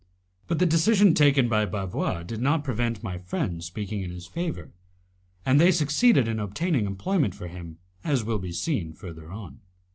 But 0.47 0.57
the 0.57 0.65
decision 0.65 1.13
taken 1.13 1.47
by 1.47 1.67
Bavois 1.67 2.23
did 2.23 2.41
not 2.41 2.63
prevent 2.63 3.03
my 3.03 3.19
friends 3.19 3.67
speaking 3.67 4.01
in 4.01 4.09
his 4.09 4.25
favour, 4.25 4.71
and 5.45 5.61
they 5.61 5.69
succeeded 5.71 6.27
in 6.27 6.39
obtaining 6.39 6.87
employment 6.87 7.35
for 7.35 7.47
him, 7.47 7.77
as 8.03 8.23
will 8.23 8.39
be 8.39 8.51
seen 8.51 8.93
further 8.93 9.29
on. 9.31 9.59